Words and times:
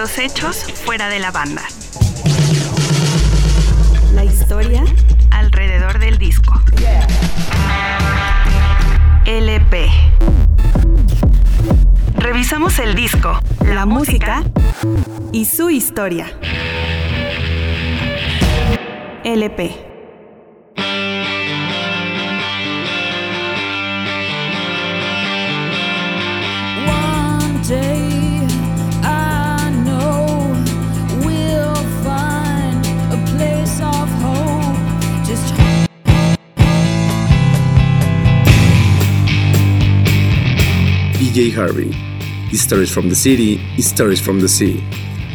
Los 0.00 0.16
hechos 0.16 0.56
fuera 0.86 1.10
de 1.10 1.18
la 1.18 1.30
banda. 1.30 1.60
La 4.14 4.24
historia 4.24 4.82
alrededor 5.30 5.98
del 5.98 6.16
disco. 6.16 6.58
LP. 9.26 9.90
Revisamos 12.14 12.78
el 12.78 12.94
disco, 12.94 13.38
la, 13.66 13.84
música, 13.84 14.42
y 15.32 15.44
su 15.44 15.68
historia. 15.68 16.32
LP. 19.22 19.89
Harvey. 41.50 41.92
Stories 42.52 42.90
from 42.90 43.08
the 43.08 43.14
City, 43.14 43.60
Stories 43.78 44.20
from 44.20 44.40
the 44.40 44.48
Sea. 44.48 44.82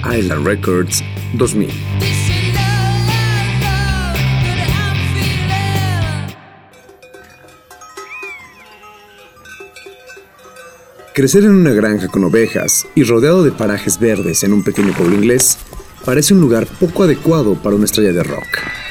Island 0.04 0.46
Records 0.46 1.02
2000. 1.38 1.68
this 2.00 2.30
is 2.30 2.54
love, 2.54 2.96
love 3.62 4.18
that 4.56 4.70
I'm 4.70 4.98
feeling. 5.16 6.36
Crecer 11.14 11.44
en 11.44 11.56
una 11.56 11.72
granja 11.72 12.08
con 12.08 12.24
ovejas 12.24 12.86
y 12.94 13.04
rodeado 13.04 13.44
de 13.44 13.52
parajes 13.52 14.00
verdes 14.00 14.44
en 14.44 14.54
un 14.54 14.64
pequeño 14.64 14.94
pueblo 14.94 15.16
inglés 15.16 15.58
parece 16.06 16.34
un 16.34 16.42
lugar 16.42 16.68
poco 16.80 17.04
adecuado 17.04 17.56
para 17.56 17.76
una 17.76 17.86
estrella 17.86 18.14
de 18.14 18.24
rock. 18.24 18.85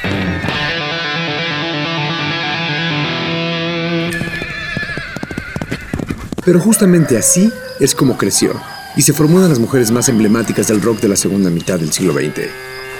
Pero 6.45 6.59
justamente 6.59 7.17
así 7.17 7.51
es 7.79 7.95
como 7.95 8.17
creció 8.17 8.53
y 8.95 9.01
se 9.01 9.13
formó 9.13 9.37
una 9.37 9.45
de 9.45 9.49
las 9.49 9.59
mujeres 9.59 9.89
más 9.89 10.07
emblemáticas 10.09 10.67
del 10.67 10.81
rock 10.81 10.99
de 10.99 11.07
la 11.07 11.15
segunda 11.15 11.49
mitad 11.49 11.79
del 11.79 11.91
siglo 11.91 12.13
XX, 12.13 12.47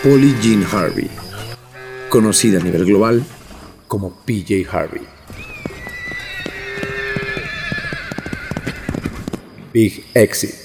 Polly 0.04 0.36
Jean 0.42 0.66
Harvey, 0.72 1.10
conocida 2.10 2.60
a 2.60 2.64
nivel 2.64 2.86
global 2.86 3.24
como 3.88 4.16
PJ 4.26 4.66
Harvey. 4.70 5.04
Big 9.72 10.06
Exit. 10.16 10.65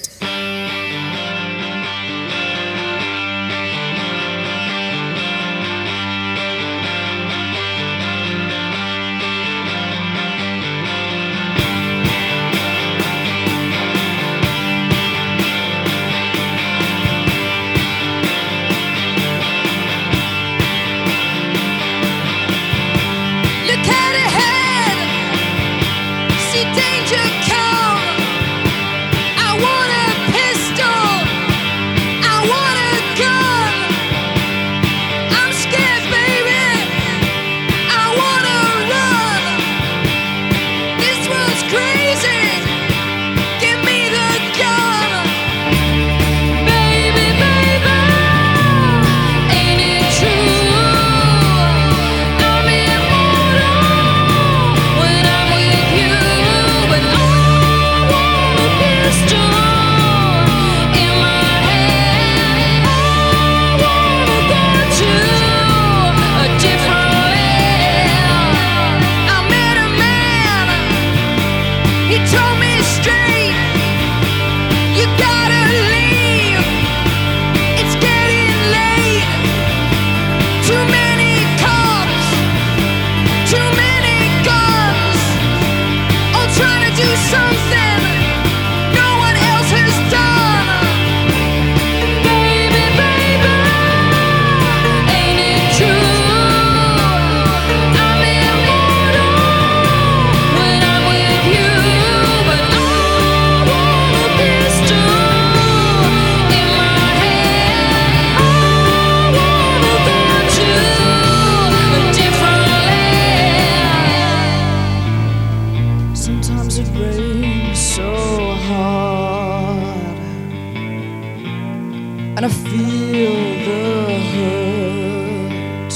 And 122.35 122.45
I 122.45 122.49
feel 122.49 123.35
the 123.67 124.19
hurt 124.31 125.93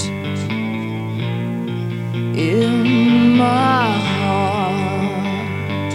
in 2.38 3.38
my 3.38 3.92
heart. 4.18 5.94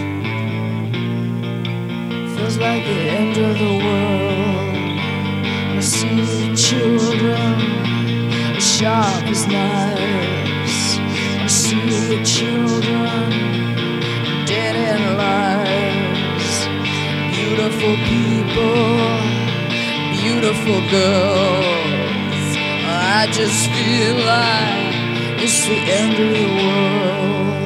Feels 2.35 2.57
like 2.57 2.83
the 2.83 3.01
end 3.19 3.37
of 3.37 3.53
the 3.59 3.73
world. 3.85 4.99
I 5.77 5.79
see 5.79 6.21
the 6.21 6.55
children 6.55 7.55
as 8.57 8.63
sharp 8.63 9.23
as 9.25 9.47
knives. 9.47 10.97
I 11.39 11.47
see 11.47 11.85
the 12.09 12.25
children 12.25 12.80
beautiful 20.71 20.89
girls. 20.89 22.57
I 22.85 23.27
just 23.31 23.69
feel 23.69 24.15
like 24.25 24.95
it's 25.43 25.65
the 25.65 25.75
end 25.75 26.13
of 26.13 26.29
the 26.37 26.47
world. 26.57 27.57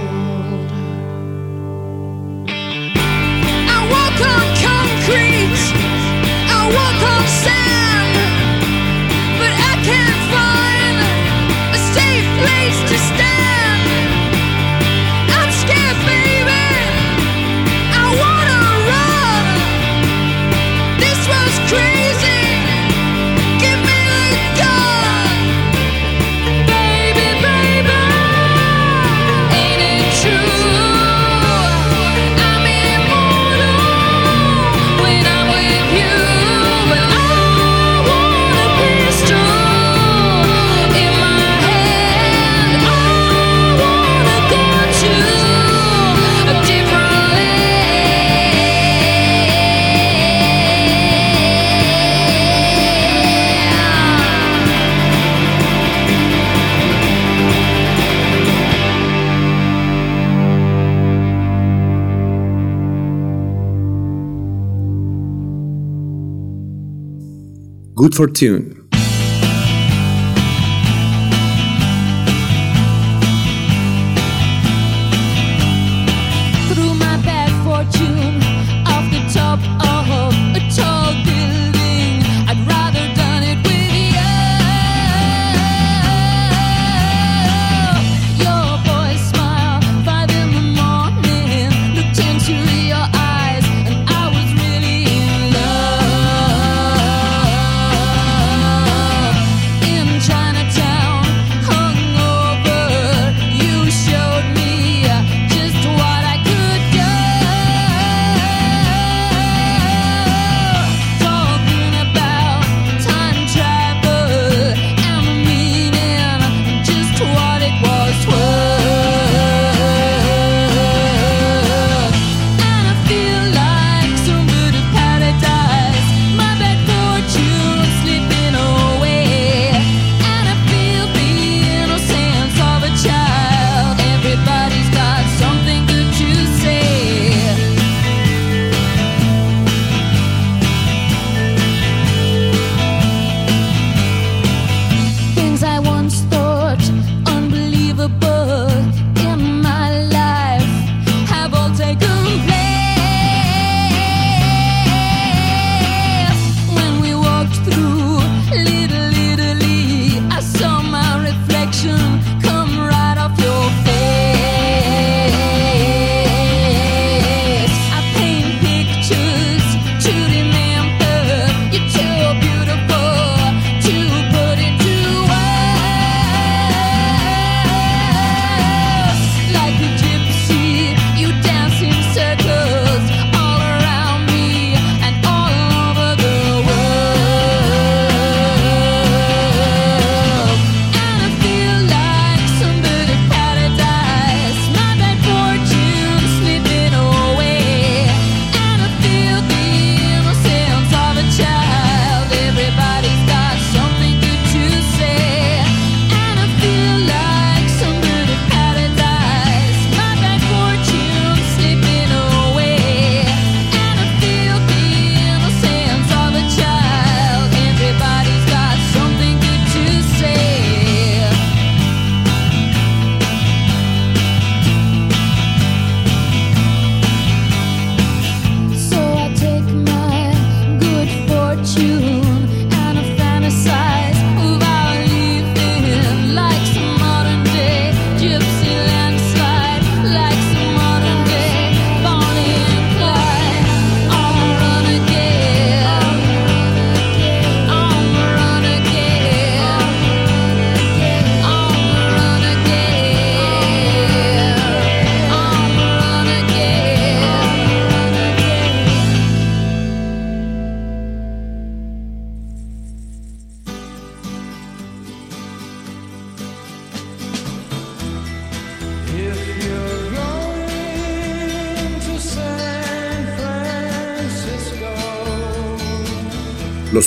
I 3.67 3.79
walk 3.93 4.19
on 4.33 4.45
concrete, 4.65 5.63
I 6.49 6.61
walk 6.77 7.01
on 7.13 7.25
sand, 7.43 7.84
Good 68.05 68.13
Fortune. 68.13 68.84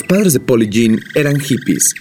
Padres 0.09 0.33
de 0.33 0.39
Polly 0.39 0.67
Jean 0.67 0.99
eran 1.13 1.39
hippies. 1.39 1.93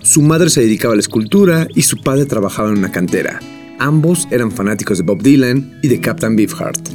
Su 0.00 0.22
madre 0.22 0.48
se 0.48 0.62
dedicaba 0.62 0.92
a 0.92 0.96
la 0.96 1.00
escultura 1.00 1.68
y 1.74 1.82
su 1.82 2.00
padre 2.00 2.24
trabajaba 2.24 2.70
en 2.70 2.78
una 2.78 2.90
cantera. 2.90 3.38
Ambos 3.78 4.26
eran 4.30 4.50
fanáticos 4.50 4.96
de 4.96 5.04
Bob 5.04 5.22
Dylan 5.22 5.78
y 5.82 5.88
de 5.88 6.00
Captain 6.00 6.36
Beefheart. 6.36 6.88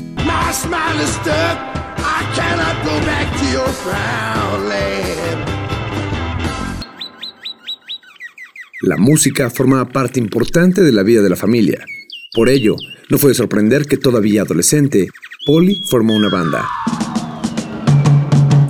La 8.81 8.98
música 8.98 9.51
formaba 9.51 9.86
parte 9.86 10.19
importante 10.19 10.81
de 10.81 10.91
la 10.91 11.03
vida 11.03 11.21
de 11.21 11.29
la 11.29 11.36
familia. 11.36 11.86
Por 12.33 12.50
ello, 12.50 12.75
no 13.12 13.19
fue 13.19 13.29
de 13.29 13.36
sorprender 13.36 13.86
que 13.86 13.98
todavía 13.98 14.41
adolescente, 14.41 15.10
Polly 15.45 15.83
formó 15.88 16.15
una 16.15 16.29
banda. 16.29 16.67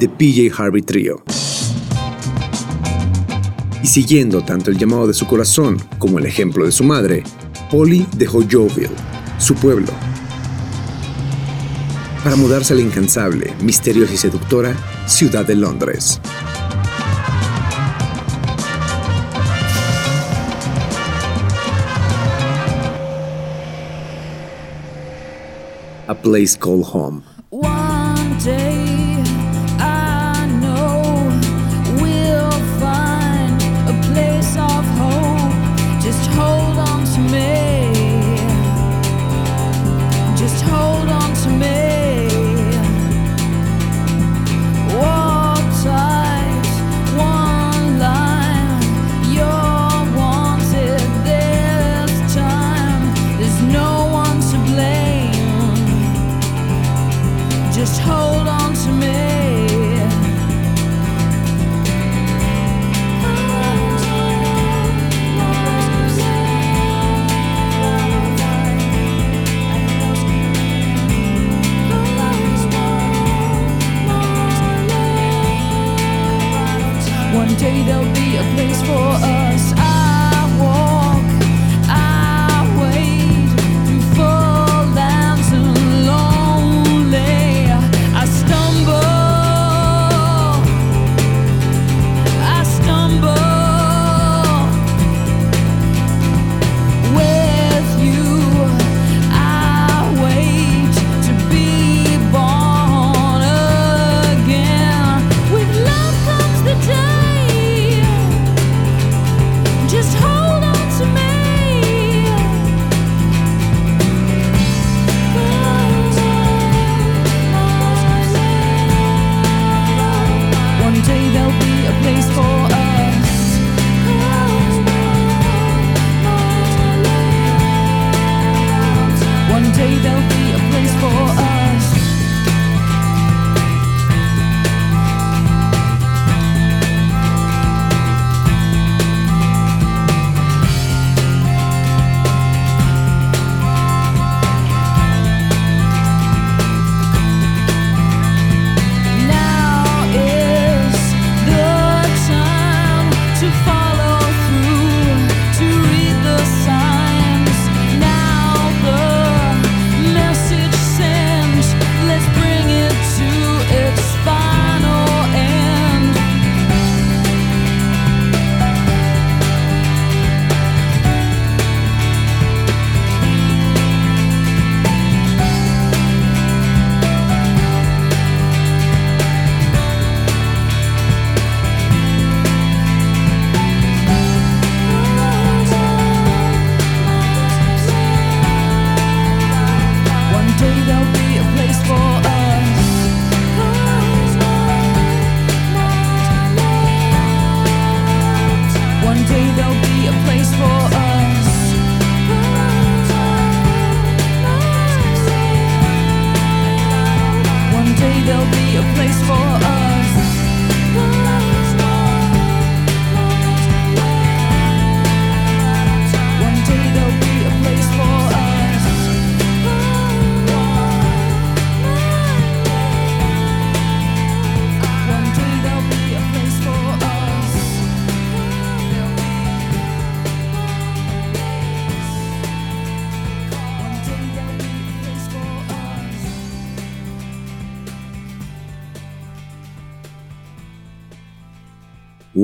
The 0.02 0.10
PJ 0.10 0.52
Harvey 0.58 0.82
Trio. 0.82 1.22
Y 3.84 3.86
siguiendo 3.86 4.44
tanto 4.44 4.72
el 4.72 4.80
llamado 4.80 5.06
de 5.06 5.14
su 5.14 5.28
corazón 5.28 5.78
como 6.00 6.18
el 6.18 6.26
ejemplo 6.26 6.66
de 6.66 6.72
su 6.72 6.84
madre, 6.84 7.22
Polly 7.70 8.08
dejó 8.18 8.40
Joville, 8.42 8.90
su 9.38 9.54
pueblo, 9.54 9.90
para 12.24 12.36
mudarse 12.36 12.74
a 12.74 12.78
la 12.78 12.82
incansable, 12.82 13.54
misteriosa 13.62 14.16
y 14.16 14.18
seductora 14.18 14.76
ciudad 15.06 15.46
de 15.46 15.54
Londres. 15.54 16.20
A 26.08 26.16
place 26.16 26.58
called 26.58 26.88
home. 26.92 27.22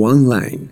One 0.07 0.25
Line. 0.25 0.66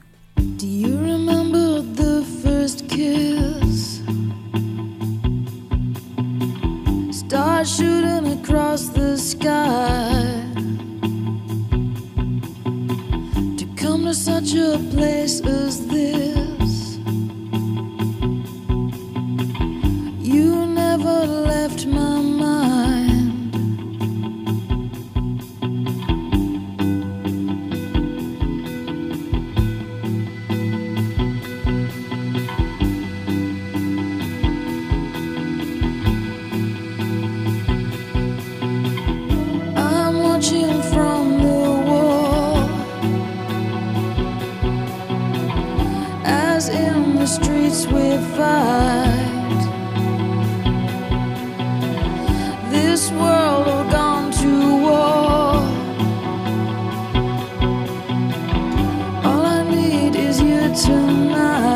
Tonight. 60.75 61.74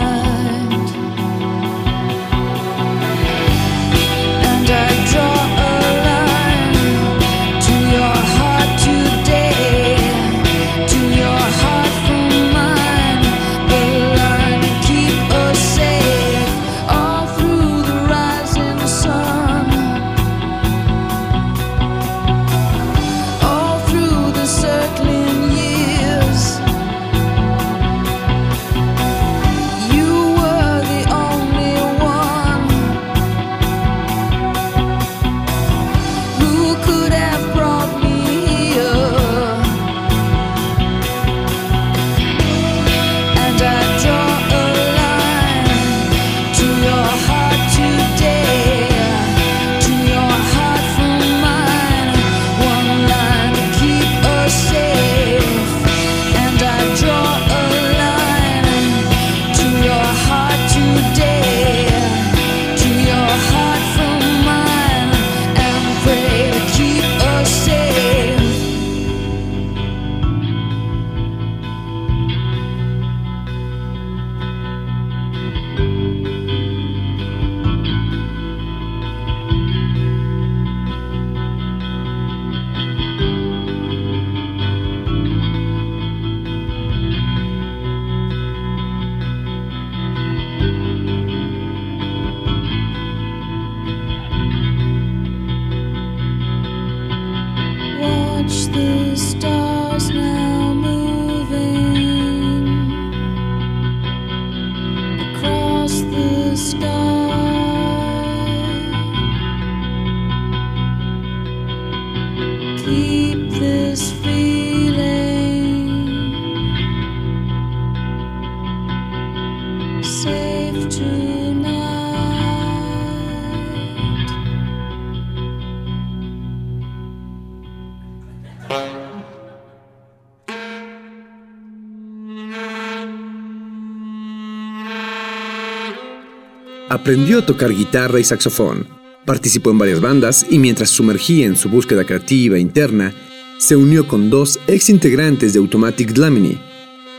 Aprendió 137.00 137.40
a 137.40 137.46
tocar 137.46 137.74
guitarra 137.74 138.20
y 138.20 138.26
saxofón, 138.26 138.86
participó 139.26 139.72
en 139.72 139.78
varias 139.78 140.02
bandas 140.02 140.46
y 140.50 140.60
mientras 140.60 140.90
sumergía 140.90 141.46
en 141.46 141.56
su 141.56 141.70
búsqueda 141.70 142.04
creativa 142.04 142.60
interna, 142.60 143.14
se 143.58 143.78
unió 143.78 144.06
con 144.06 144.30
dos 144.30 144.60
ex 144.68 144.90
integrantes 144.90 145.54
de 145.54 145.60
Automatic 145.60 146.12
Dlamini, 146.12 146.60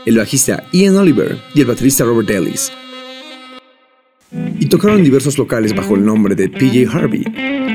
el 0.05 0.19
bajista 0.19 0.63
Ian 0.71 0.97
Oliver 0.97 1.35
y 1.55 1.61
el 1.61 1.65
baterista 1.65 2.03
Robert 2.03 2.29
Ellis. 2.29 2.71
Y 4.59 4.67
tocaron 4.67 5.03
diversos 5.03 5.39
locales 5.39 5.75
bajo 5.75 5.95
el 5.95 6.05
nombre 6.05 6.35
de 6.35 6.47
PJ 6.47 6.87
Harvey, 6.95 7.23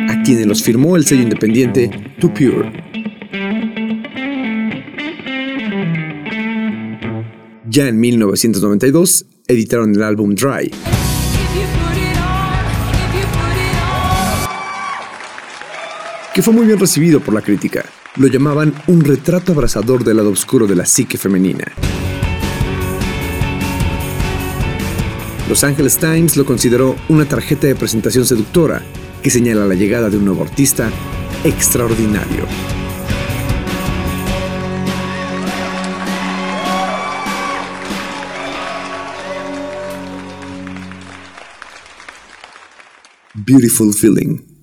a 0.08 0.22
quienes 0.22 0.46
los 0.46 0.62
firmó 0.62 0.94
el 0.94 1.04
sello 1.04 1.22
independiente 1.22 1.90
Too 2.20 2.32
Pure. 2.32 2.84
Ya 7.68 7.88
en 7.88 7.98
1992 7.98 9.26
editaron 9.48 9.96
el 9.96 10.04
álbum 10.04 10.36
Dry, 10.36 10.70
que 16.36 16.42
fue 16.42 16.52
muy 16.52 16.66
bien 16.66 16.78
recibido 16.78 17.20
por 17.20 17.32
la 17.32 17.40
crítica. 17.40 17.86
Lo 18.16 18.26
llamaban 18.26 18.74
un 18.88 19.00
retrato 19.02 19.52
abrasador 19.52 20.04
del 20.04 20.18
lado 20.18 20.30
oscuro 20.30 20.66
de 20.66 20.76
la 20.76 20.84
psique 20.84 21.16
femenina. 21.16 21.64
Los 25.48 25.64
Angeles 25.64 25.96
Times 25.96 26.36
lo 26.36 26.44
consideró 26.44 26.94
una 27.08 27.24
tarjeta 27.24 27.68
de 27.68 27.74
presentación 27.74 28.26
seductora 28.26 28.82
que 29.22 29.30
señala 29.30 29.64
la 29.64 29.74
llegada 29.74 30.10
de 30.10 30.18
un 30.18 30.26
nuevo 30.26 30.42
artista 30.42 30.90
extraordinario. 31.42 32.44
Beautiful 43.32 43.94
feeling. 43.94 44.55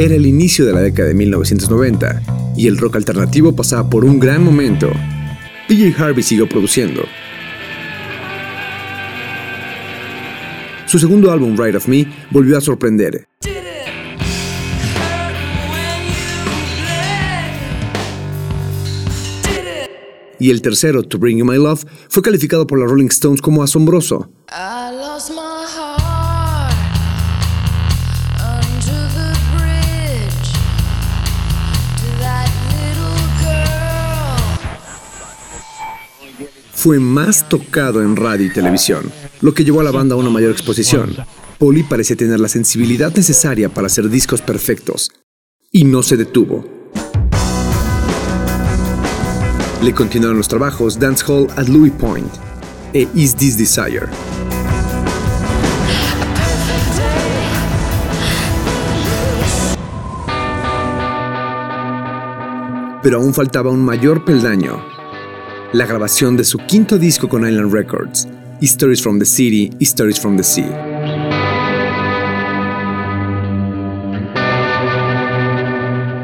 Era 0.00 0.14
el 0.14 0.26
inicio 0.26 0.64
de 0.64 0.72
la 0.72 0.80
década 0.80 1.08
de 1.08 1.14
1990 1.14 2.22
y 2.56 2.68
el 2.68 2.78
rock 2.78 2.94
alternativo 2.94 3.56
pasaba 3.56 3.90
por 3.90 4.04
un 4.04 4.20
gran 4.20 4.44
momento. 4.44 4.88
PJ 5.66 6.00
Harvey 6.00 6.22
siguió 6.22 6.48
produciendo. 6.48 7.02
Su 10.86 11.00
segundo 11.00 11.32
álbum, 11.32 11.56
Ride 11.58 11.78
of 11.78 11.88
Me, 11.88 12.06
volvió 12.30 12.56
a 12.56 12.60
sorprender. 12.60 13.26
Y 20.38 20.50
el 20.50 20.62
tercero, 20.62 21.02
To 21.02 21.18
Bring 21.18 21.38
You 21.38 21.44
My 21.44 21.56
Love, 21.56 21.84
fue 22.08 22.22
calificado 22.22 22.68
por 22.68 22.78
la 22.78 22.86
Rolling 22.86 23.08
Stones 23.08 23.42
como 23.42 23.64
asombroso. 23.64 24.30
Fue 36.78 37.00
más 37.00 37.48
tocado 37.48 38.02
en 38.02 38.14
radio 38.14 38.46
y 38.46 38.50
televisión, 38.50 39.10
lo 39.40 39.52
que 39.52 39.64
llevó 39.64 39.80
a 39.80 39.82
la 39.82 39.90
banda 39.90 40.14
a 40.14 40.18
una 40.18 40.30
mayor 40.30 40.52
exposición. 40.52 41.12
Polly 41.58 41.82
parecía 41.82 42.14
tener 42.14 42.38
la 42.38 42.46
sensibilidad 42.46 43.12
necesaria 43.12 43.68
para 43.68 43.88
hacer 43.88 44.08
discos 44.08 44.40
perfectos, 44.42 45.10
y 45.72 45.82
no 45.82 46.04
se 46.04 46.16
detuvo. 46.16 46.64
Le 49.82 49.92
continuaron 49.92 50.36
los 50.36 50.46
trabajos 50.46 51.00
Dancehall 51.00 51.48
at 51.56 51.66
Louis 51.66 51.92
Point 51.94 52.32
e 52.92 53.08
Is 53.12 53.34
This 53.34 53.58
Desire. 53.58 54.06
Pero 63.02 63.16
aún 63.16 63.34
faltaba 63.34 63.68
un 63.72 63.84
mayor 63.84 64.24
peldaño, 64.24 64.97
la 65.72 65.84
grabación 65.84 66.36
de 66.36 66.44
su 66.44 66.58
quinto 66.58 66.98
disco 66.98 67.28
con 67.28 67.46
Island 67.46 67.72
Records, 67.72 68.26
Stories 68.62 69.02
from 69.02 69.18
the 69.18 69.26
City, 69.26 69.70
Stories 69.80 70.18
from 70.18 70.36
the 70.36 70.42
Sea. 70.42 70.66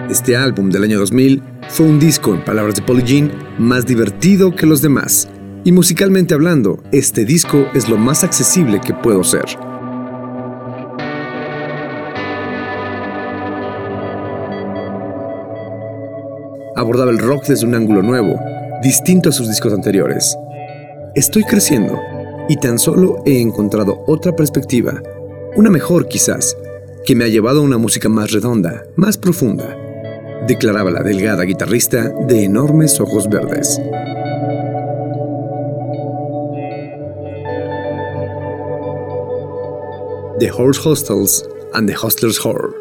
Este 0.08 0.36
álbum 0.36 0.70
del 0.70 0.84
año 0.84 0.98
2000 0.98 1.42
fue 1.68 1.86
un 1.86 1.98
disco, 1.98 2.34
en 2.34 2.42
palabras 2.42 2.76
de 2.76 2.82
Polly 2.82 3.02
Jean, 3.02 3.32
más 3.58 3.84
divertido 3.84 4.54
que 4.54 4.64
los 4.64 4.80
demás. 4.80 5.28
Y 5.62 5.72
musicalmente 5.72 6.32
hablando, 6.32 6.82
este 6.90 7.26
disco 7.26 7.66
es 7.74 7.88
lo 7.88 7.98
más 7.98 8.24
accesible 8.24 8.80
que 8.80 8.94
puedo 8.94 9.24
ser. 9.24 9.44
Abordaba 16.76 17.10
el 17.10 17.18
rock 17.18 17.44
desde 17.48 17.66
un 17.66 17.74
ángulo 17.74 18.02
nuevo, 18.02 18.40
distinto 18.84 19.30
a 19.30 19.32
sus 19.32 19.48
discos 19.48 19.72
anteriores. 19.72 20.36
Estoy 21.14 21.42
creciendo 21.44 21.98
y 22.50 22.56
tan 22.56 22.78
solo 22.78 23.22
he 23.24 23.40
encontrado 23.40 24.04
otra 24.06 24.36
perspectiva, 24.36 25.02
una 25.56 25.70
mejor 25.70 26.06
quizás, 26.06 26.54
que 27.06 27.14
me 27.14 27.24
ha 27.24 27.28
llevado 27.28 27.60
a 27.60 27.62
una 27.62 27.78
música 27.78 28.10
más 28.10 28.30
redonda, 28.30 28.84
más 28.94 29.16
profunda, 29.16 29.74
declaraba 30.46 30.90
la 30.90 31.02
delgada 31.02 31.44
guitarrista 31.44 32.10
de 32.28 32.44
enormes 32.44 33.00
ojos 33.00 33.26
verdes. 33.30 33.80
The 40.40 40.50
Horse 40.50 40.86
Hostels 40.86 41.48
and 41.72 41.88
the 41.88 41.96
Hostler's 41.96 42.38
Horror. 42.44 42.74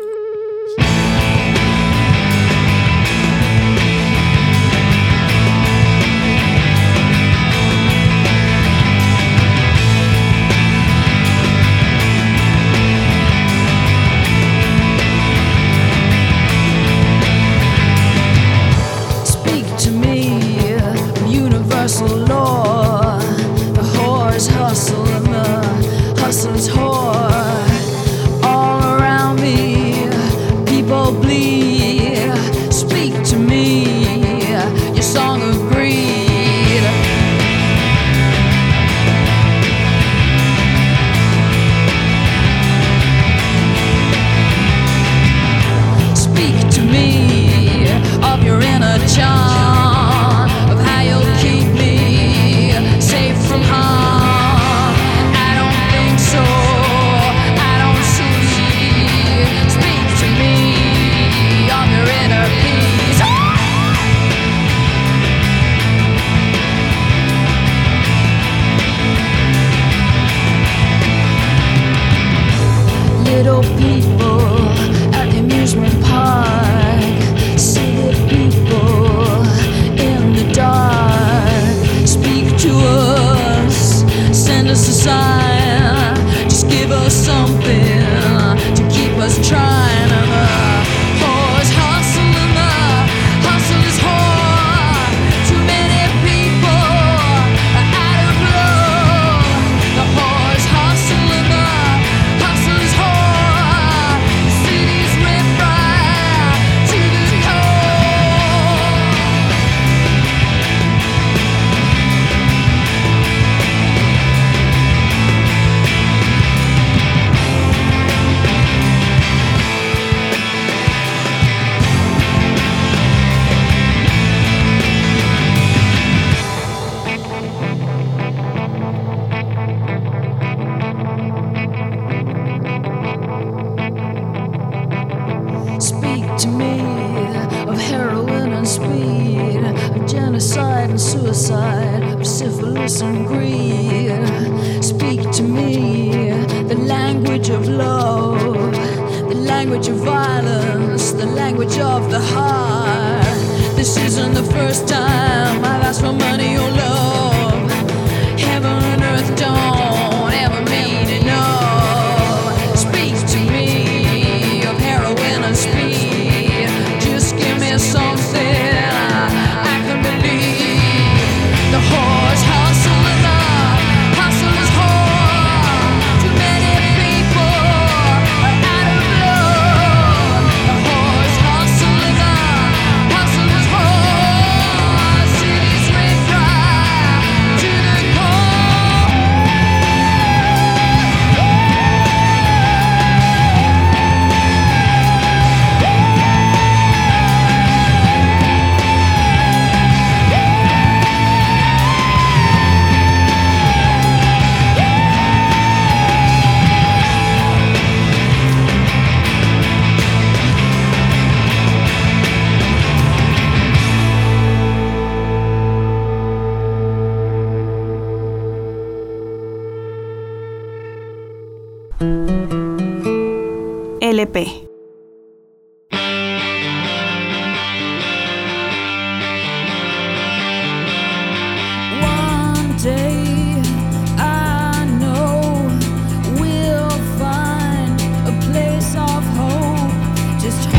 Just 240.40 240.70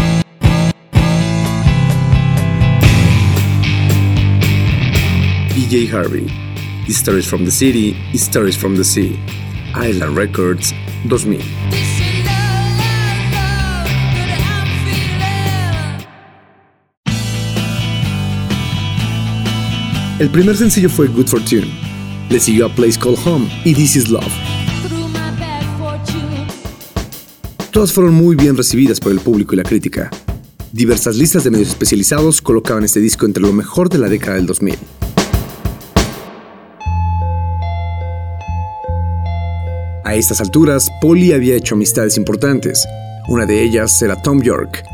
PJ 5.51 5.91
Harvey. 5.91 6.31
Stories 6.93 7.29
from 7.29 7.45
the 7.45 7.51
City, 7.51 7.95
Stories 8.17 8.57
from 8.57 8.77
the 8.77 8.85
Sea. 8.85 9.19
Island 9.75 10.17
Records 10.17 10.73
2000. 11.09 11.64
El 20.21 20.31
primer 20.31 20.57
sencillo 20.57 20.89
fue 20.89 21.09
Good 21.09 21.27
Fortune. 21.27 21.67
Le 22.31 22.39
siguió 22.39 22.67
A 22.67 22.69
Place 22.69 22.97
Called 22.97 23.19
Home 23.27 23.49
y 23.65 23.75
This 23.75 23.97
Is 23.97 24.09
Love. 24.11 24.33
Todas 27.73 27.93
fueron 27.93 28.15
muy 28.15 28.37
bien 28.37 28.57
recibidas 28.57 29.01
por 29.01 29.11
el 29.11 29.19
público 29.19 29.55
y 29.55 29.57
la 29.57 29.65
crítica. 29.65 30.11
Diversas 30.71 31.17
listas 31.17 31.43
de 31.43 31.51
medios 31.51 31.71
especializados 31.71 32.41
colocaban 32.41 32.85
este 32.85 33.01
disco 33.01 33.27
entre 33.27 33.43
lo 33.43 33.53
mejor 33.53 33.89
de 33.89 33.99
la 33.99 34.09
década 34.09 34.37
del 34.37 34.47
2000. 34.47 34.77
A 40.05 40.15
estas 40.15 40.41
alturas, 40.41 40.91
Polly 41.01 41.33
había 41.33 41.57
hecho 41.57 41.75
amistades 41.75 42.17
importantes. 42.17 42.87
Una 43.27 43.47
de 43.47 43.65
ellas 43.65 44.01
era 44.01 44.23
Tom 44.23 44.41
York, 44.43 44.85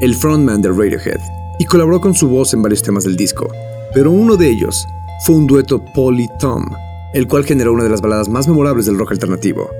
el 0.00 0.16
frontman 0.16 0.62
de 0.62 0.70
Radiohead, 0.70 1.20
y 1.60 1.64
colaboró 1.64 2.00
con 2.00 2.16
su 2.16 2.28
voz 2.28 2.54
en 2.54 2.62
varios 2.62 2.82
temas 2.82 3.04
del 3.04 3.14
disco. 3.14 3.52
Pero 3.94 4.10
uno 4.10 4.36
de 4.36 4.50
ellos 4.50 4.88
fue 5.24 5.36
un 5.36 5.46
dueto 5.46 5.84
Polly-Tom, 5.94 6.64
el 7.14 7.28
cual 7.28 7.44
generó 7.44 7.72
una 7.72 7.84
de 7.84 7.90
las 7.90 8.00
baladas 8.00 8.28
más 8.28 8.48
memorables 8.48 8.86
del 8.86 8.98
rock 8.98 9.12
alternativo. 9.12 9.70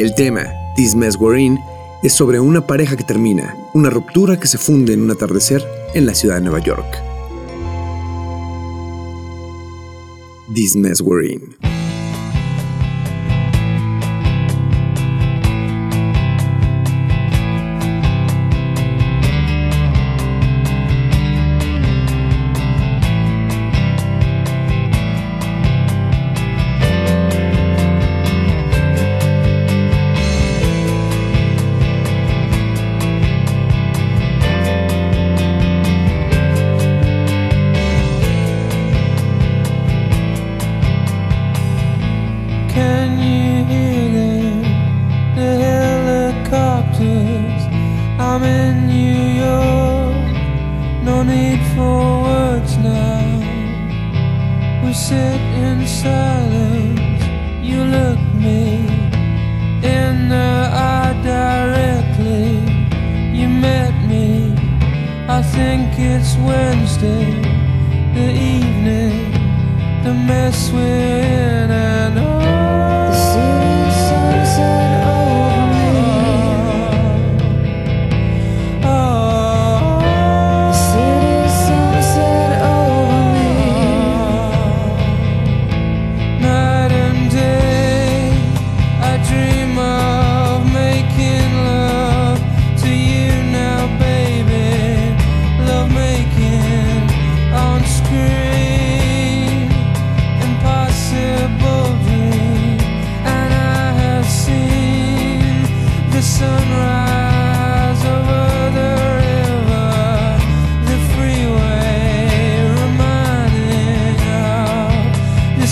El 0.00 0.12
tema, 0.16 0.42
This 0.74 0.96
Mess 0.96 1.16
We're 1.16 1.40
In, 1.40 1.56
es 2.02 2.12
sobre 2.12 2.40
una 2.40 2.66
pareja 2.66 2.96
que 2.96 3.04
termina, 3.04 3.54
una 3.72 3.88
ruptura 3.88 4.40
que 4.40 4.48
se 4.48 4.58
funde 4.58 4.92
en 4.92 5.02
un 5.02 5.12
atardecer 5.12 5.64
en 5.94 6.04
la 6.04 6.14
ciudad 6.14 6.36
de 6.36 6.40
Nueva 6.40 6.58
York. 6.58 6.84
This 10.52 10.74
Mess 10.74 11.00
We're 11.00 11.32
In. 11.32 11.69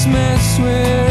Mess 0.06 0.60
we're 0.60 1.07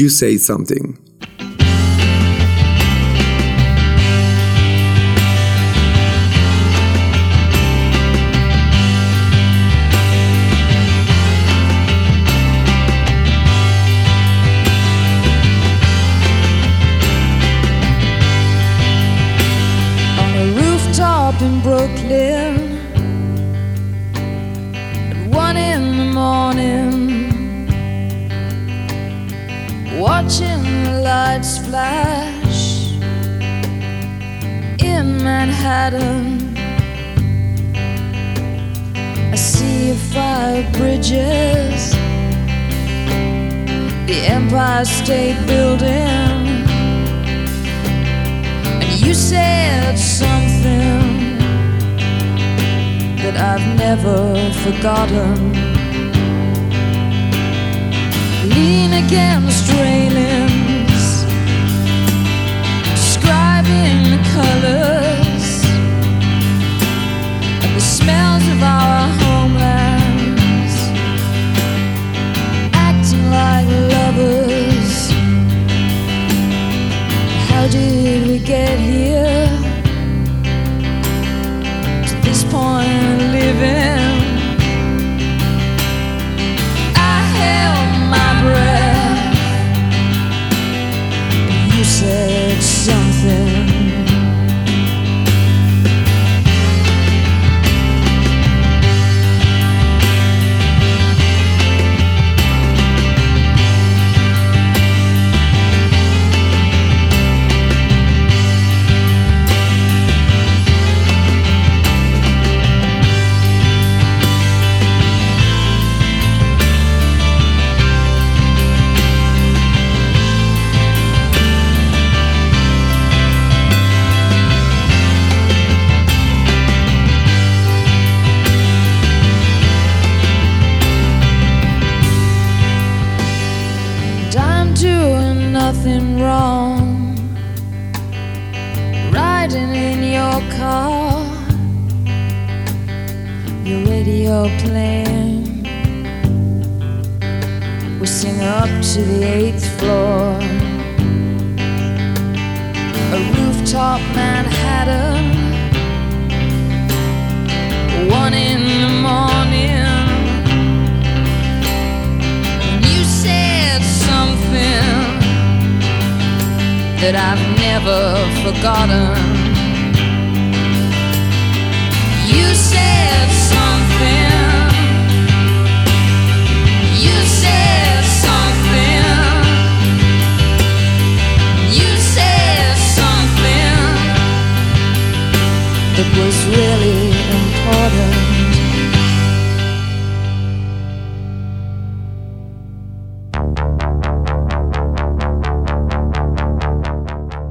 You 0.00 0.08
Say 0.08 0.38
Something. 0.38 1.09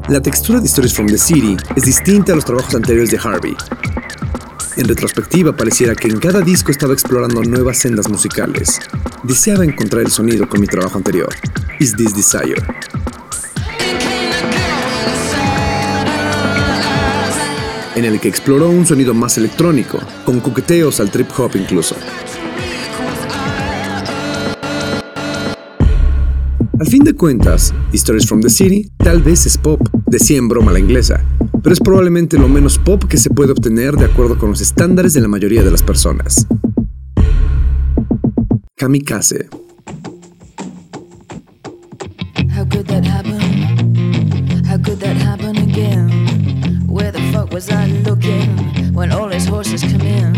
La 0.09 0.19
textura 0.19 0.59
de 0.59 0.65
Stories 0.65 0.95
from 0.95 1.05
the 1.05 1.19
City 1.19 1.55
es 1.75 1.83
distinta 1.83 2.33
a 2.33 2.35
los 2.35 2.43
trabajos 2.43 2.73
anteriores 2.73 3.11
de 3.11 3.19
Harvey. 3.19 3.55
En 4.75 4.87
retrospectiva, 4.87 5.55
pareciera 5.55 5.93
que 5.93 6.07
en 6.07 6.17
cada 6.17 6.41
disco 6.41 6.71
estaba 6.71 6.93
explorando 6.93 7.43
nuevas 7.43 7.77
sendas 7.77 8.09
musicales. 8.09 8.79
Deseaba 9.21 9.63
encontrar 9.65 10.01
el 10.01 10.09
sonido 10.09 10.49
con 10.49 10.61
mi 10.61 10.65
trabajo 10.65 10.97
anterior, 10.97 11.29
Is 11.79 11.95
This 11.95 12.15
Desire. 12.15 12.55
En 17.95 18.05
el 18.05 18.19
que 18.19 18.29
exploró 18.29 18.67
un 18.69 18.87
sonido 18.87 19.13
más 19.13 19.37
electrónico, 19.37 19.99
con 20.25 20.39
coqueteos 20.39 20.99
al 20.99 21.11
trip 21.11 21.29
hop 21.37 21.51
incluso. 21.53 21.95
Al 26.79 26.87
fin 26.87 27.03
de 27.03 27.13
cuentas, 27.13 27.73
Stories 27.91 28.25
from 28.25 28.41
the 28.41 28.49
City 28.49 28.89
tal 28.97 29.21
vez 29.21 29.45
es 29.45 29.57
pop, 29.57 29.81
decía 30.09 30.37
en 30.37 30.47
broma 30.47 30.71
la 30.71 30.79
inglesa, 30.79 31.23
pero 31.63 31.73
es 31.73 31.79
probablemente 31.79 32.37
lo 32.37 32.47
menos 32.47 32.77
pop 32.79 33.03
que 33.05 33.17
se 33.17 33.29
puede 33.29 33.51
obtener 33.51 33.95
de 33.95 34.05
acuerdo 34.05 34.37
con 34.37 34.49
los 34.49 34.61
estándares 34.61 35.13
de 35.13 35.21
la 35.21 35.27
mayoría 35.27 35.63
de 35.63 35.71
las 35.71 35.83
personas. 35.83 36.47
Kamikaze. 38.75 39.49
How 42.55 42.65
could 42.65 42.87
that 42.87 43.05
happen? 43.05 43.39
How 44.65 44.77
could 44.77 44.99
that 44.99 45.17
happen 45.17 45.57
again? 45.57 46.87
Where 46.87 47.11
the 47.11 47.21
fuck 47.31 47.53
was 47.53 47.69
I 47.69 47.87
looking 48.05 48.93
when 48.93 49.11
all 49.11 49.29
his 49.29 49.47
horses 49.47 49.81
come 49.81 50.01
in? 50.01 50.35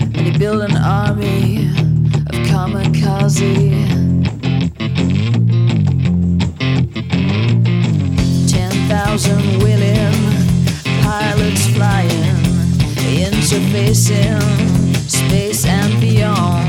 And 0.00 0.16
he 0.16 0.36
built 0.36 0.62
an 0.62 0.76
army 0.76 1.68
of 2.26 2.34
kamikaze. 2.48 4.33
Thousand 9.16 9.62
willing 9.62 10.12
pilots 11.02 11.68
flying, 11.68 12.10
interfacing 12.96 14.42
space 15.08 15.64
and 15.66 16.00
beyond. 16.00 16.63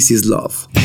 This 0.00 0.10
is 0.10 0.24
Love. 0.24 0.79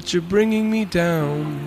But 0.00 0.14
you're 0.14 0.26
bringing 0.26 0.70
me 0.70 0.86
down. 0.86 1.58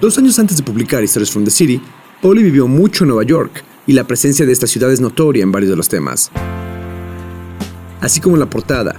Dos 0.00 0.16
años 0.16 0.38
antes 0.38 0.56
de 0.56 0.62
publicar 0.62 1.02
Stories 1.02 1.30
from 1.30 1.44
the 1.44 1.50
City, 1.50 1.80
Polly 2.20 2.42
vivió 2.42 2.68
mucho 2.68 3.02
en 3.02 3.08
Nueva 3.08 3.24
York 3.24 3.64
y 3.86 3.94
la 3.94 4.04
presencia 4.04 4.46
de 4.46 4.52
esta 4.52 4.68
ciudad 4.68 4.92
es 4.92 5.00
notoria 5.00 5.42
en 5.42 5.50
varios 5.50 5.70
de 5.70 5.76
los 5.76 5.88
temas. 5.88 6.30
Así 8.00 8.20
como 8.20 8.36
en 8.36 8.40
la 8.40 8.50
portada, 8.50 8.94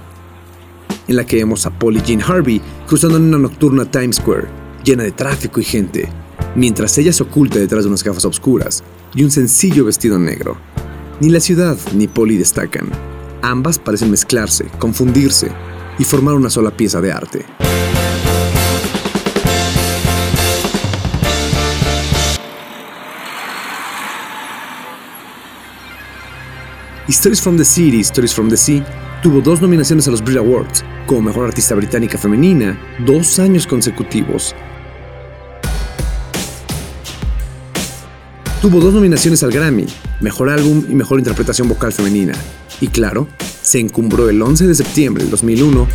en 1.08 1.16
la 1.16 1.24
que 1.24 1.36
vemos 1.36 1.64
a 1.64 1.70
Polly 1.70 2.02
Jean 2.04 2.20
Harvey 2.20 2.60
cruzando 2.86 3.16
en 3.16 3.24
una 3.24 3.38
nocturna 3.38 3.90
Times 3.90 4.16
Square, 4.16 4.48
llena 4.84 5.04
de 5.04 5.12
tráfico 5.12 5.60
y 5.60 5.64
gente, 5.64 6.10
mientras 6.54 6.98
ella 6.98 7.14
se 7.14 7.22
oculta 7.22 7.58
detrás 7.58 7.84
de 7.84 7.88
unas 7.88 8.04
gafas 8.04 8.26
oscuras 8.26 8.84
y 9.14 9.24
un 9.24 9.30
sencillo 9.30 9.86
vestido 9.86 10.18
negro. 10.18 10.58
Ni 11.20 11.30
la 11.30 11.40
ciudad 11.40 11.78
ni 11.94 12.08
Polly 12.08 12.36
destacan. 12.36 12.90
Ambas 13.40 13.78
parecen 13.78 14.10
mezclarse, 14.10 14.66
confundirse 14.78 15.50
y 15.98 16.04
formar 16.04 16.34
una 16.34 16.50
sola 16.50 16.70
pieza 16.70 17.00
de 17.00 17.12
arte. 17.12 17.46
Stories 27.08 27.40
from 27.40 27.56
the 27.56 27.64
City, 27.64 28.00
Stories 28.00 28.34
from 28.34 28.48
the 28.48 28.56
Sea 28.56 28.84
tuvo 29.22 29.40
dos 29.40 29.62
nominaciones 29.62 30.06
a 30.08 30.10
los 30.10 30.22
Brit 30.22 30.36
Awards 30.36 30.84
como 31.06 31.22
Mejor 31.22 31.46
Artista 31.46 31.74
Británica 31.74 32.18
Femenina, 32.18 32.78
dos 33.06 33.38
años 33.38 33.66
consecutivos. 33.66 34.54
Tuvo 38.60 38.80
dos 38.80 38.92
nominaciones 38.92 39.42
al 39.42 39.50
Grammy, 39.50 39.86
Mejor 40.20 40.50
Álbum 40.50 40.84
y 40.88 40.94
Mejor 40.94 41.18
Interpretación 41.18 41.68
Vocal 41.68 41.92
Femenina. 41.92 42.34
Y 42.80 42.88
claro, 42.88 43.28
se 43.64 43.80
encumbró 43.80 44.28
el 44.28 44.42
11 44.42 44.66
de 44.66 44.74
septiembre 44.74 45.22
del 45.22 45.30
2001 45.30 45.88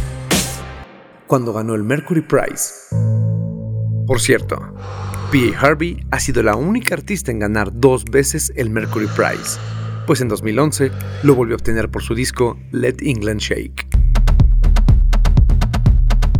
cuando 1.27 1.53
ganó 1.53 1.75
el 1.75 1.83
Mercury 1.83 2.21
Prize. 2.21 2.73
Por 4.07 4.19
cierto, 4.19 4.57
P.A. 5.31 5.59
Harvey 5.59 6.03
ha 6.09 6.19
sido 6.19 6.41
la 6.41 6.55
única 6.55 6.95
artista 6.95 7.31
en 7.31 7.37
ganar 7.37 7.69
dos 7.71 8.05
veces 8.05 8.51
el 8.55 8.71
Mercury 8.71 9.05
Prize, 9.15 9.59
pues 10.07 10.19
en 10.21 10.29
2011 10.29 10.91
lo 11.21 11.35
volvió 11.35 11.53
a 11.53 11.57
obtener 11.57 11.91
por 11.91 12.01
su 12.01 12.15
disco 12.15 12.57
Let 12.71 12.95
England 13.01 13.39
Shake. 13.39 13.87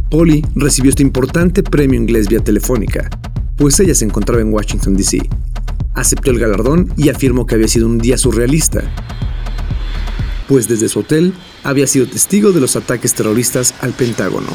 Polly 0.09 0.43
recibió 0.55 0.89
este 0.89 1.03
importante 1.03 1.61
premio 1.61 1.99
inglés 1.99 2.27
vía 2.27 2.39
telefónica, 2.39 3.07
pues 3.55 3.79
ella 3.79 3.93
se 3.93 4.05
encontraba 4.05 4.41
en 4.41 4.51
Washington, 4.51 4.95
D.C. 4.97 5.19
Aceptó 5.93 6.31
el 6.31 6.39
galardón 6.39 6.91
y 6.97 7.09
afirmó 7.09 7.45
que 7.45 7.53
había 7.53 7.67
sido 7.67 7.85
un 7.85 7.99
día 7.99 8.17
surrealista, 8.17 8.81
pues 10.49 10.67
desde 10.67 10.89
su 10.89 11.01
hotel 11.01 11.31
había 11.63 11.85
sido 11.85 12.07
testigo 12.07 12.51
de 12.51 12.59
los 12.59 12.75
ataques 12.75 13.13
terroristas 13.13 13.75
al 13.81 13.93
Pentágono. 13.93 14.47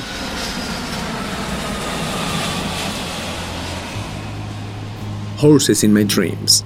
Horses 5.40 5.84
in 5.84 5.92
My 5.92 6.02
Dreams. 6.02 6.64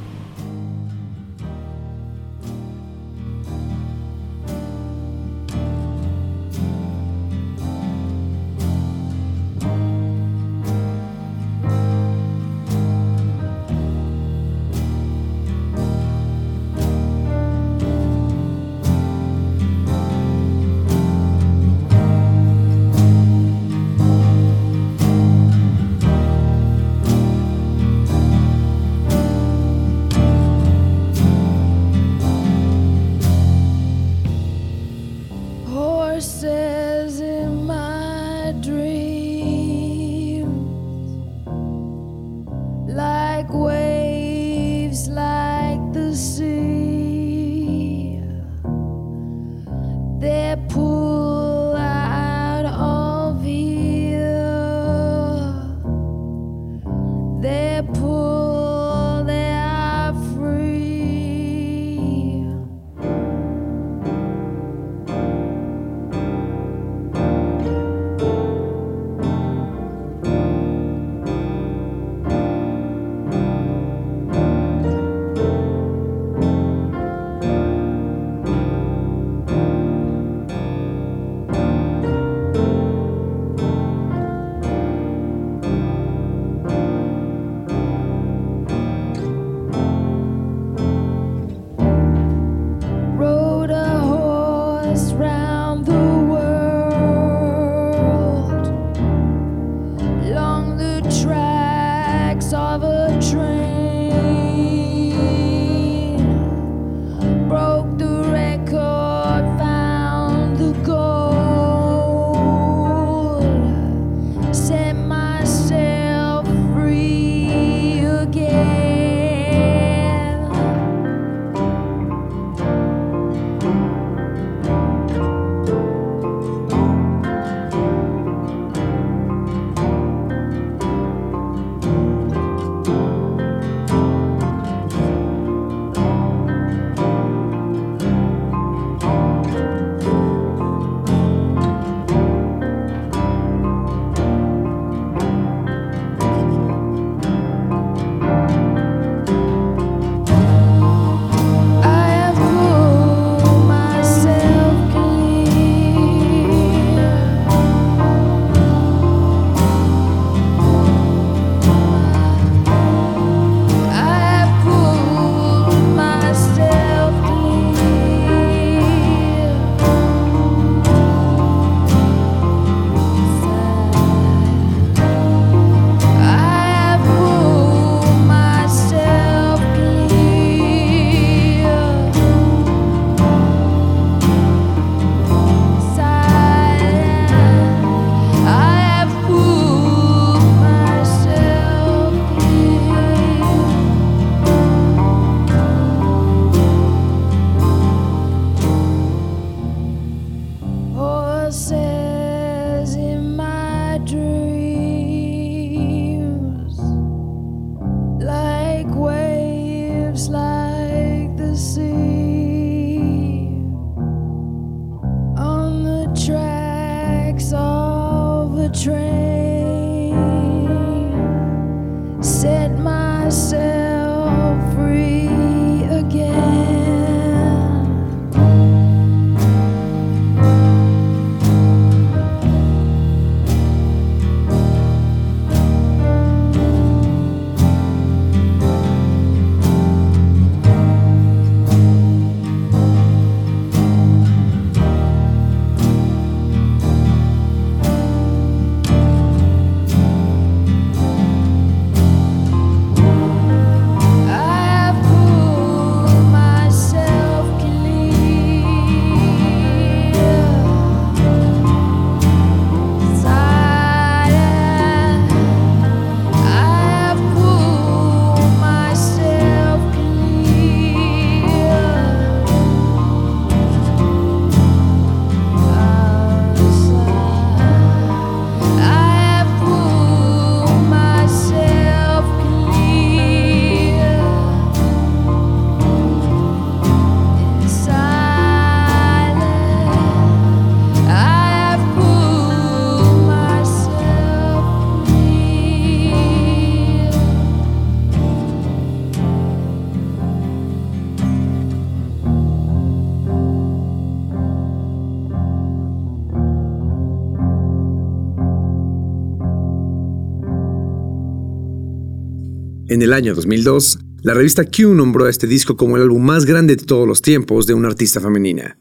En 312.98 313.02
el 313.02 313.12
año 313.12 313.32
2002, 313.32 314.00
la 314.22 314.34
revista 314.34 314.64
Q 314.64 314.92
nombró 314.92 315.26
a 315.26 315.30
este 315.30 315.46
disco 315.46 315.76
como 315.76 315.94
el 315.94 316.02
álbum 316.02 316.20
más 316.20 316.44
grande 316.44 316.74
de 316.74 316.84
todos 316.84 317.06
los 317.06 317.22
tiempos 317.22 317.64
de 317.64 317.72
una 317.72 317.86
artista 317.86 318.20
femenina. 318.20 318.76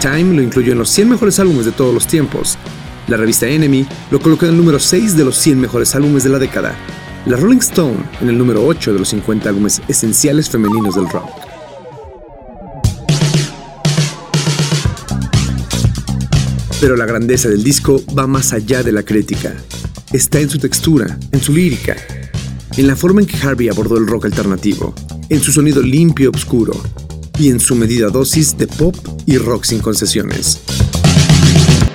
Time 0.00 0.34
lo 0.34 0.42
incluyó 0.42 0.72
en 0.72 0.78
los 0.78 0.88
100 0.90 1.10
mejores 1.10 1.38
álbumes 1.38 1.64
de 1.64 1.70
todos 1.70 1.94
los 1.94 2.08
tiempos. 2.08 2.58
La 3.06 3.16
revista 3.16 3.46
Enemy 3.46 3.86
lo 4.10 4.18
colocó 4.18 4.46
en 4.46 4.50
el 4.50 4.56
número 4.56 4.80
6 4.80 5.16
de 5.16 5.24
los 5.24 5.36
100 5.36 5.60
mejores 5.60 5.94
álbumes 5.94 6.24
de 6.24 6.30
la 6.30 6.40
década. 6.40 6.76
La 7.24 7.36
Rolling 7.36 7.58
Stone 7.58 7.98
en 8.20 8.30
el 8.30 8.36
número 8.36 8.66
8 8.66 8.92
de 8.92 8.98
los 8.98 9.08
50 9.10 9.48
álbumes 9.48 9.80
esenciales 9.86 10.50
femeninos 10.50 10.96
del 10.96 11.08
rock. 11.08 11.30
Pero 16.80 16.96
la 16.96 17.06
grandeza 17.06 17.48
del 17.48 17.62
disco 17.62 18.02
va 18.18 18.26
más 18.26 18.52
allá 18.52 18.82
de 18.82 18.90
la 18.90 19.04
crítica. 19.04 19.54
Está 20.12 20.38
en 20.38 20.48
su 20.48 20.58
textura, 20.58 21.18
en 21.32 21.40
su 21.40 21.52
lírica, 21.52 21.96
en 22.76 22.86
la 22.86 22.94
forma 22.94 23.20
en 23.20 23.26
que 23.26 23.36
Harvey 23.38 23.68
abordó 23.68 23.98
el 23.98 24.06
rock 24.06 24.26
alternativo, 24.26 24.94
en 25.28 25.40
su 25.40 25.50
sonido 25.50 25.82
limpio 25.82 26.30
y 26.32 26.36
oscuro, 26.36 26.80
y 27.40 27.50
en 27.50 27.58
su 27.58 27.74
medida 27.74 28.08
dosis 28.08 28.56
de 28.56 28.68
pop 28.68 28.94
y 29.26 29.36
rock 29.36 29.64
sin 29.64 29.80
concesiones. 29.80 30.60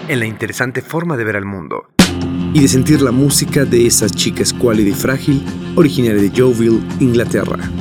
En 0.10 0.20
la 0.20 0.26
interesante 0.26 0.82
forma 0.82 1.16
de 1.16 1.24
ver 1.24 1.38
al 1.38 1.46
mundo 1.46 1.88
y 2.54 2.60
de 2.60 2.68
sentir 2.68 3.02
la 3.02 3.12
música 3.12 3.64
de 3.64 3.88
esa 3.88 4.10
chica 4.10 4.44
escuálida 4.44 4.90
y 4.90 4.94
frágil, 4.94 5.42
originaria 5.78 6.22
de 6.22 6.30
Yeovil, 6.32 6.84
Inglaterra. 7.00 7.72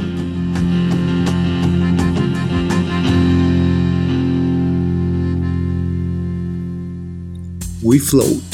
We 7.82 7.98
Float. 7.98 8.49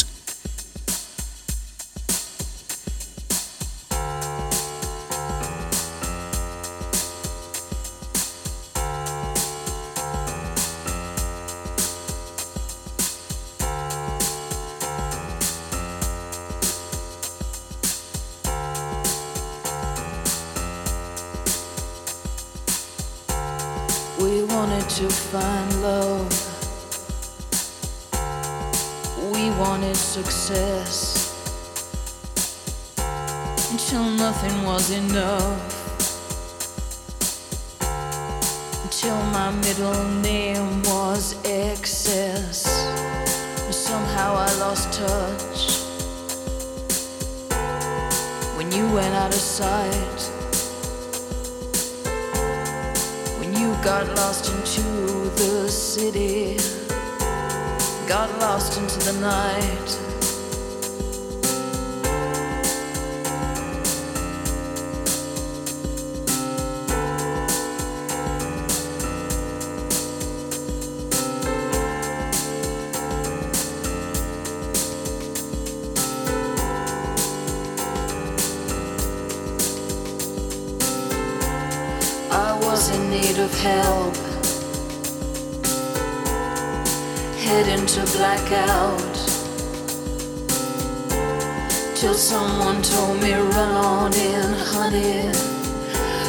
In, 94.95 95.33
honey. 95.33 95.33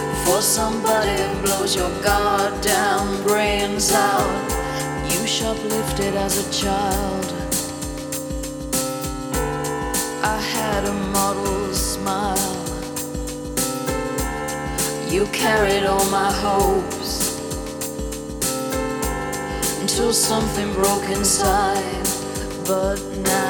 Before 0.09 0.41
somebody 0.41 1.17
blows 1.41 1.75
your 1.75 1.89
goddamn 2.01 3.23
brains 3.23 3.91
out. 3.91 4.51
You 5.09 5.25
shoplifted 5.25 6.15
as 6.15 6.37
a 6.37 6.51
child. 6.51 7.25
I 10.23 10.39
had 10.39 10.85
a 10.85 10.93
model 10.93 11.73
smile. 11.73 12.55
You 15.09 15.25
carried 15.27 15.85
all 15.85 16.05
my 16.09 16.31
hopes 16.31 17.39
until 19.81 20.13
something 20.13 20.73
broke 20.73 21.09
inside. 21.09 22.05
But 22.65 22.99
now 23.23 23.46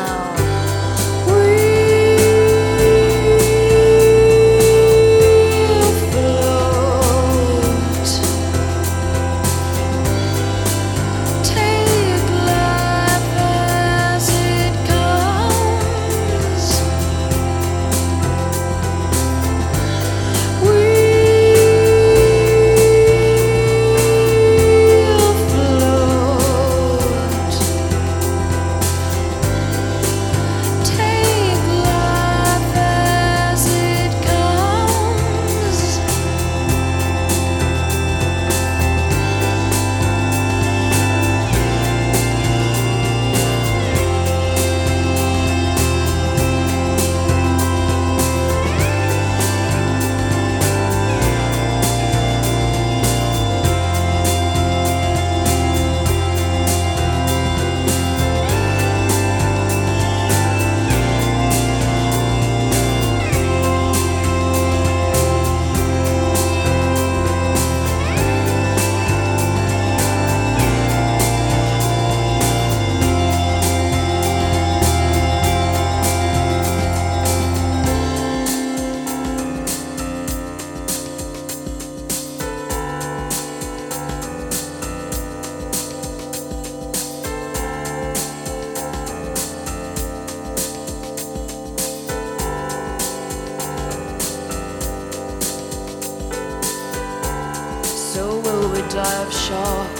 of 99.27 99.33
shock? 99.33 99.97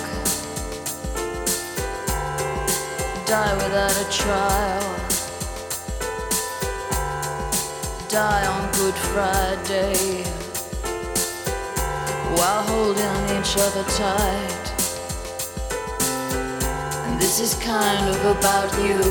Die 3.26 3.54
without 3.56 3.96
a 4.06 4.08
trial? 4.10 4.96
Die 8.08 8.46
on 8.54 8.72
Good 8.74 8.96
Friday 9.12 10.24
while 12.38 12.64
holding 12.72 13.20
each 13.38 13.58
other 13.66 13.84
tight? 14.02 14.66
And 17.06 17.20
this 17.20 17.40
is 17.40 17.54
kind 17.56 18.08
of 18.14 18.20
about 18.38 18.72
you. 18.88 19.02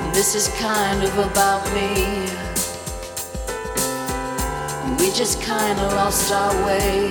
And 0.00 0.14
this 0.14 0.34
is 0.34 0.48
kind 0.58 1.02
of 1.02 1.18
about 1.18 1.62
me. 1.74 2.45
We 5.06 5.12
just 5.12 5.40
kind 5.40 5.78
of 5.78 5.92
lost 5.92 6.32
our 6.32 6.52
way. 6.66 7.08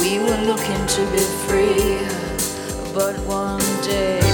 We 0.00 0.18
were 0.18 0.40
looking 0.46 0.86
to 0.86 1.02
be 1.12 1.18
free, 1.44 1.98
but 2.94 3.18
one 3.26 3.60
day 3.82 4.29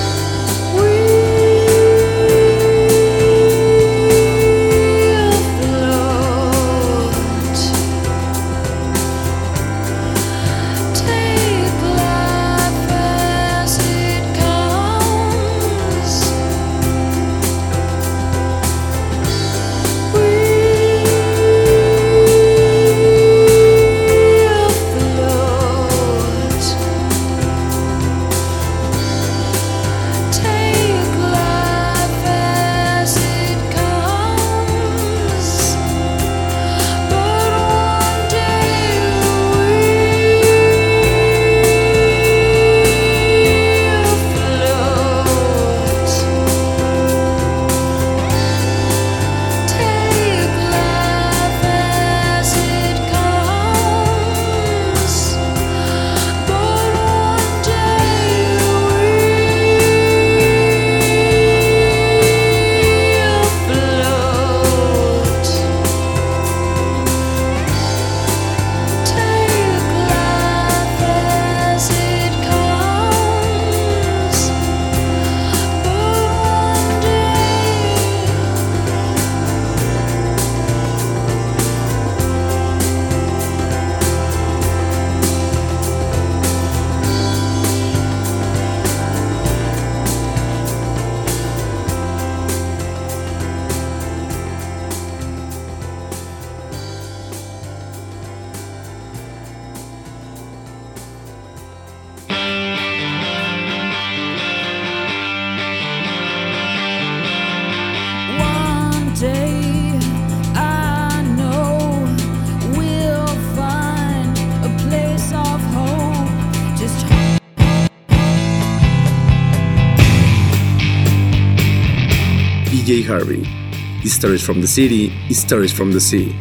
Stories 124.16 124.42
from 124.42 124.62
the 124.62 124.66
City, 124.66 125.12
Stories 125.30 125.74
from 125.74 125.92
the 125.92 126.00
Sea. 126.00 126.34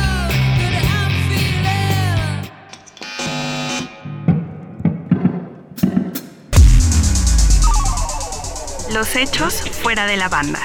that 0.72 0.86
I'm 0.88 1.12
feeling. 1.28 2.54
Los 8.94 9.14
hechos 9.14 9.60
fuera 9.82 10.06
de 10.06 10.16
la 10.16 10.30
banda. 10.30 10.60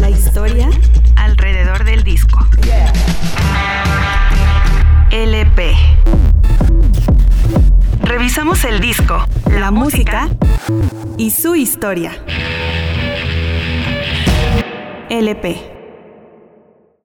La 0.00 0.08
historia 0.08 0.70
Alrededor 1.16 1.84
del 1.84 2.04
disco. 2.04 2.38
LP. 5.10 5.76
Revisamos 8.00 8.64
el 8.64 8.80
disco, 8.80 9.26
la 9.62 9.70
música 9.70 10.28
y 11.16 11.30
su 11.30 11.54
historia. 11.54 12.10
LP. 15.08 15.71